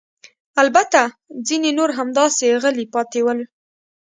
البته 0.61 1.01
ځیني 1.47 1.71
نور 1.79 1.89
همداسې 1.99 2.45
غلي 2.63 2.85
پاتې 2.93 3.19
ول. 3.25 3.39